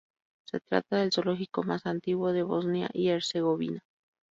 Se 0.45 0.59
trata 0.59 0.95
del 0.97 1.11
zoológico 1.13 1.61
más 1.61 1.85
antiguo 1.85 2.33
de 2.33 2.41
Bosnia 2.41 2.89
y 2.91 3.09
Herzegovina. 3.09 3.83